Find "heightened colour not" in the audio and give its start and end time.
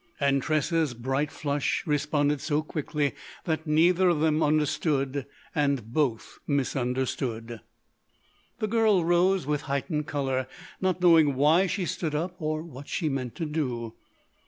9.69-11.01